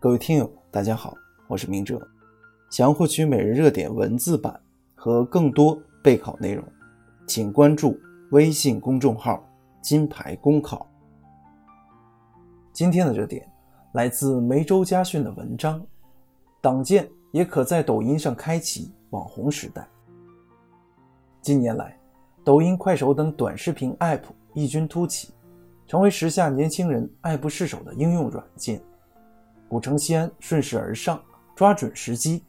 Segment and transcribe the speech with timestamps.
[0.00, 1.12] 各位听友，大家好，
[1.48, 2.00] 我是明哲。
[2.70, 4.60] 想要获取每日热点文字版
[4.94, 6.64] 和更多备考内容，
[7.26, 7.98] 请关注
[8.30, 9.44] 微信公众号
[9.82, 10.88] “金牌公考”。
[12.72, 13.44] 今天的热点
[13.90, 15.84] 来自梅州家训的文章：
[16.60, 19.84] 党建也可在抖音上开启网红时代。
[21.42, 21.98] 近年来，
[22.44, 24.22] 抖音、快手等短视频 App
[24.54, 25.34] 异军突起，
[25.88, 28.80] 成为时下年轻人爱不释手的应用软件。
[29.68, 31.20] 古城西安顺势而上，
[31.54, 32.42] 抓准时机，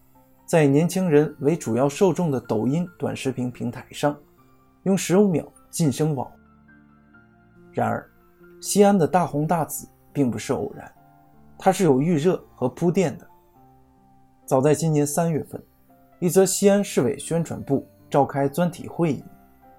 [0.45, 4.17] 在年轻人为主要受众的抖音短视频平台上，
[4.83, 6.31] 用十五秒晋升网。
[7.73, 8.09] 然而，
[8.61, 10.89] 西安的大红大紫并不是偶然，
[11.57, 13.27] 它是有预热和铺垫的。
[14.45, 15.61] 早在今年三月份，
[16.19, 19.23] 一则西安市委宣传部召开专题会议，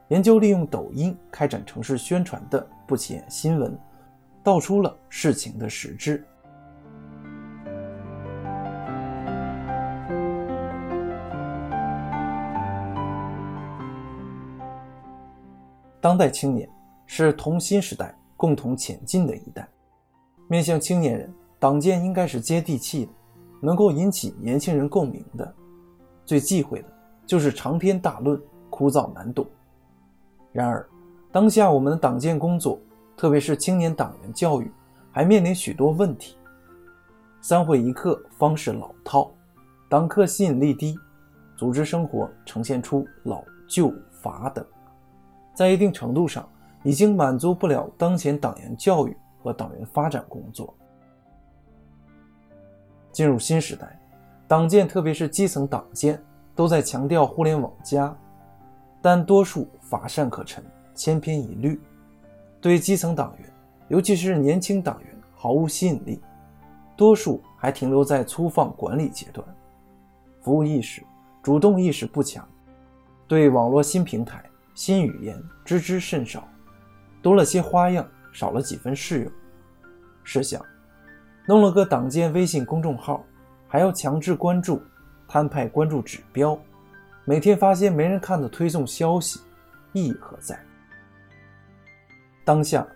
[0.09, 3.77] 研究利用抖音开展城市宣传的不起眼新闻，
[4.45, 6.23] 道出了事情的实质。
[16.01, 16.69] 当代青年
[17.07, 19.69] 是同新时代共同前进的一代，
[20.49, 23.13] 面向青年人，党建应该是接地气的，
[23.61, 25.55] 能够引起年轻人共鸣的。
[26.25, 26.89] 最忌讳的
[27.27, 28.41] 就是长篇大论，
[28.71, 29.47] 枯燥难懂。
[30.53, 30.89] 然而，
[31.31, 32.81] 当下我们的党建工作，
[33.17, 34.73] 特别是青年党员教育，
[35.13, 36.37] 还面临许多问题。
[37.43, 39.31] 三会一课方式老套，
[39.89, 40.99] 党课吸引力低，
[41.57, 44.65] 组织生活呈现出老旧乏等。
[45.61, 46.49] 在一定程度上，
[46.85, 50.75] 已经满足不了当前党员教育和党员发展工作。
[53.13, 54.01] 进入新时代，
[54.49, 56.19] 党建特别是基层党建
[56.55, 58.17] 都在强调“互联网加”，
[59.03, 61.79] 但多数乏善可陈、千篇一律，
[62.59, 63.53] 对基层党员，
[63.89, 66.23] 尤其是年轻党员毫无吸引力。
[66.97, 69.47] 多数还停留在粗放管理阶段，
[70.41, 71.05] 服务意识、
[71.43, 72.49] 主动意识不强，
[73.29, 74.43] 对网络新平台。
[74.75, 76.49] 新语言知之甚少，
[77.21, 79.33] 多了些花样，少了几分适用。
[80.23, 80.65] 试想，
[81.47, 83.25] 弄了个党建微信公众号，
[83.67, 84.81] 还要强制关注，
[85.27, 86.59] 摊派关注指标，
[87.25, 89.41] 每天发些没人看的推送消息，
[89.93, 90.59] 意义何在？
[92.45, 92.87] 当下，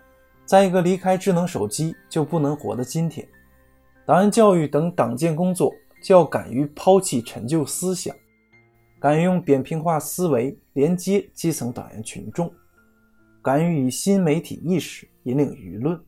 [0.45, 3.27] 在一个离开智能手机就不能活的今天，
[4.05, 8.15] 党员教育等党建工作就要敢于抛弃陈旧思想。
[9.05, 12.51] 敢于用扁平化思维连接基层党员群众，
[13.39, 16.03] 敢于以新媒体意识引领舆论，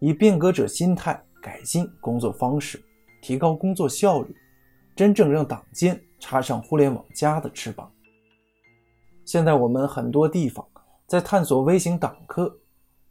[0.00, 2.82] 以变革者心态改进工作方式，
[3.22, 4.34] 提高工作效率，
[4.96, 7.88] 真正让党建插上互联网加的翅膀。
[9.24, 10.66] 现在我们很多地方
[11.06, 12.58] 在探索微型党课，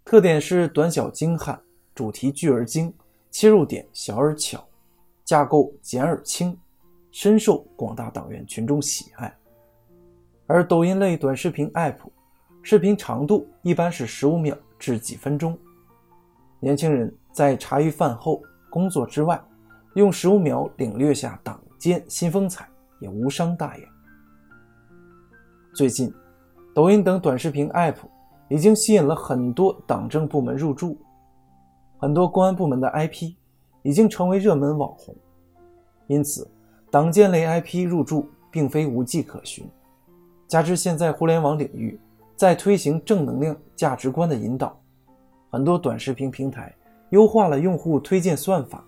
[0.04, 1.58] 特点是短小精悍，
[1.96, 2.94] 主题聚而精，
[3.32, 4.68] 切入点小而巧，
[5.24, 6.60] 架构简而清。
[7.14, 9.32] 深受广大党员群众喜爱，
[10.48, 11.98] 而抖音类短视频 App，
[12.64, 15.56] 视频长度一般是十五秒至几分钟。
[16.60, 18.42] 年轻人在茶余饭后
[18.72, 19.40] 工作之外，
[19.94, 22.68] 用十五秒领略下党建新风采
[23.00, 23.84] 也无伤大雅。
[25.76, 26.12] 最近，
[26.74, 27.98] 抖音等短视频 App
[28.50, 30.98] 已经吸引了很多党政部门入驻，
[32.00, 33.36] 很多公安部门的 IP
[33.84, 35.16] 已经成为热门网红，
[36.08, 36.50] 因此。
[36.94, 39.68] 党建类 IP 入驻并非无迹可寻，
[40.48, 42.00] 加之现在互联网领域
[42.36, 44.80] 在推行正能量价值观的引导，
[45.50, 46.72] 很多短视频平台
[47.10, 48.86] 优化了用户推荐算法，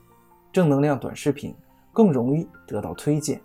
[0.54, 1.56] 正能量短视频
[1.92, 3.42] 更容易得到推荐，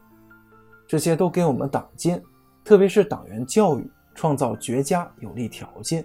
[0.87, 2.23] 这些都给我们党建，
[2.63, 6.05] 特别是党员教育创造绝佳有利条件，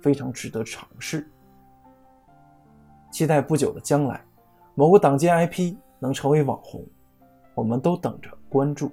[0.00, 1.28] 非常值得尝试。
[3.10, 4.24] 期待不久的将来，
[4.76, 6.86] 某个党建 IP 能成为网红。
[7.56, 8.92] 我们都等着关注。